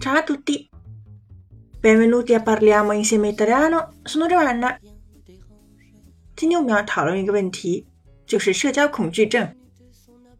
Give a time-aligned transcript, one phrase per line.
[0.00, 0.68] Ciao a tutti!
[1.80, 3.92] Benvenuti a Parliamo insieme italiano.
[4.04, 4.78] Sono Giovanna。
[6.34, 7.86] 今天我们要讨论一个问题，
[8.26, 9.54] 就是社交恐惧症。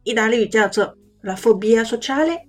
[0.05, 2.41] 意大利语叫做 la fobia sociale，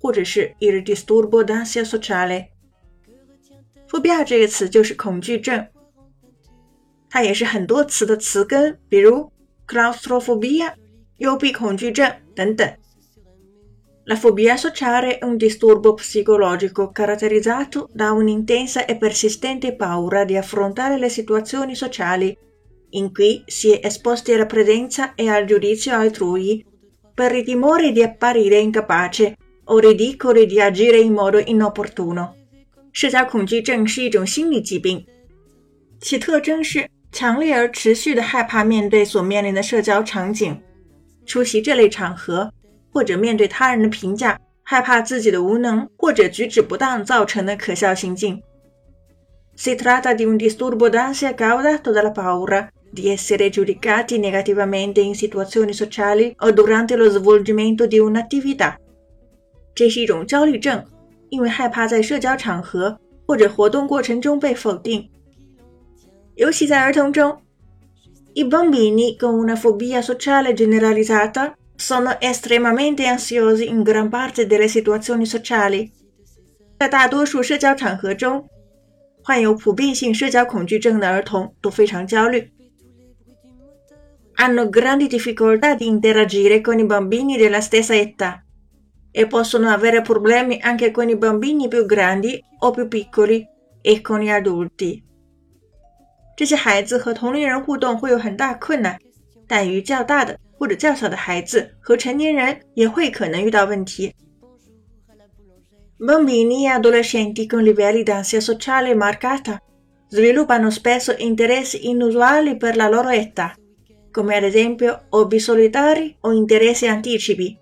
[0.00, 5.68] 或者是 il disturbo d'ansia sociale。phobia 这个词就是恐惧症，
[7.08, 9.30] 它也是很多词的词根，比如
[9.66, 10.74] claustrophobia
[11.18, 12.76] 幽闭恐惧症等等。
[14.08, 20.98] La fobia sociale è un disturbo psicologico caratterizzato da un'intensa e persistente paura di affrontare
[20.98, 22.36] le situazioni sociali
[22.90, 26.64] in cui si è esposti alla presenza e al giudizio altrui
[27.14, 32.34] per il timore di apparire incapace o ridicoli di agire in modo inopportuno.
[32.92, 35.04] 社交恐惧症是一种心理疾病，
[35.98, 40.60] 其特征是强烈而持续的害怕面对所面临的社交场景，
[41.24, 42.52] 出席这类场合。
[42.91, 48.41] 或者面对他人的评价，害怕自己的无能或者举止不当造成的可笑行径。
[49.55, 56.33] Si tratta di un disturbo d'ansia causato dalla paura di essere giudicati negativamente in situazioni sociali
[56.39, 58.75] o durante lo svolgimento di un'attività。
[59.75, 60.83] 这是一种焦虑症，
[61.29, 65.09] 因为害怕在社交场合或者活动过程中被否定，
[66.35, 67.37] 尤其在儿童中。
[68.35, 75.90] I bambini con una fobia sociale generalizzata sono estremamente ansiosi in gran parte delle situazioni sociali。
[76.78, 78.48] 在大多数社交场合中，
[79.22, 82.50] 患有普遍性社交恐惧症的儿童都非常焦虑。
[84.36, 88.42] Hanno grandi difficoltà di interagire con i bambini della stessa età
[89.12, 93.46] e possono avere problemi anche con i bambini più grandi o più piccoli
[93.80, 95.02] e con gli adulti。
[96.36, 98.98] 这些孩子和同龄人互动会有很大困难，
[99.48, 104.14] 但与较大的或者较小的孩子和成年人也会可能遇到问题。
[105.98, 109.60] Bambini e adolescenti con livelli di ansia sociale marcata
[110.08, 113.54] sviluppano spesso interessi inusuali per la loro età,
[114.10, 117.56] come ad esempio hobby solitari o interessi anticipi,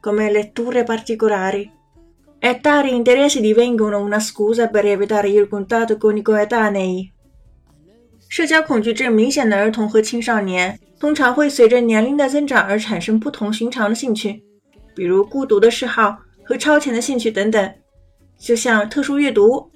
[0.00, 1.70] come letture particolari.
[2.38, 7.12] E tali interessi divengono una scusa per evitare il contatto con i coetanei.
[8.39, 14.41] 社交恐惧症明显的儿童和青少年通常会随着年龄的增长而产生不同寻常的兴趣，
[14.95, 17.73] 比如孤独的嗜好和超前的兴趣等等，
[18.39, 19.69] 就像特殊阅读，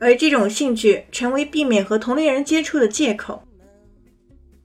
[0.00, 3.40] 而这种兴趣成为避免和同龄人接触的借口。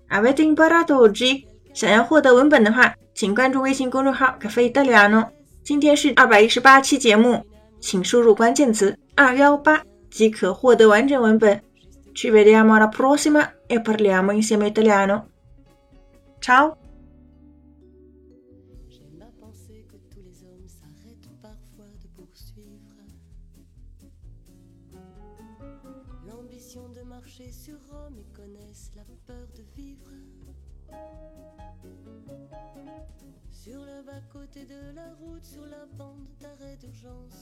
[0.09, 1.43] Avete imparato oggi？
[1.75, 5.23] 想要获得文本的话，请关注微信公众号“咖啡意大利诺”。
[5.63, 7.45] 今天是二百一十八期节目，
[7.79, 11.61] 请输入关键词“二幺八”即可获得完整文本。
[12.11, 15.29] Ci vediamo alla prossima e parliamo insieme italiano.
[16.39, 16.77] Ciao
[18.87, 22.95] J'aime ma pensée que tous les hommes s'arrêtent parfois de poursuivre
[26.27, 30.11] l'ambition de marcher sur Rome et connaissent la peur de vivre
[33.51, 37.38] sur le bas-côté de la route, sur la bande d'arrêt d'urgence.